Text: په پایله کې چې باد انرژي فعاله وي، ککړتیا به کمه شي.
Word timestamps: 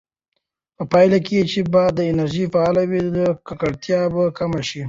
په 0.77 0.83
پایله 0.91 1.19
کې 1.27 1.37
چې 1.51 1.59
باد 1.73 1.95
انرژي 2.11 2.45
فعاله 2.53 2.83
وي، 2.89 3.01
ککړتیا 3.47 4.01
به 4.13 4.23
کمه 4.37 4.61
شي. 4.69 4.79